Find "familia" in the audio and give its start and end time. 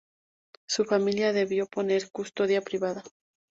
0.85-1.31